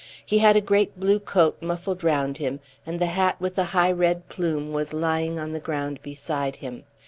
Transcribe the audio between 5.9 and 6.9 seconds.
beside him.